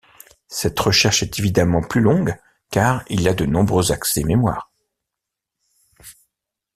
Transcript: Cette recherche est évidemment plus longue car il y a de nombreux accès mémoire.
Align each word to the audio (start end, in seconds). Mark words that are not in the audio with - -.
Cette 0.47 0.79
recherche 0.79 1.21
est 1.21 1.37
évidemment 1.37 1.83
plus 1.83 2.01
longue 2.01 2.35
car 2.71 3.03
il 3.07 3.21
y 3.21 3.27
a 3.29 3.35
de 3.35 3.45
nombreux 3.45 3.91
accès 3.91 4.23
mémoire. 4.23 4.71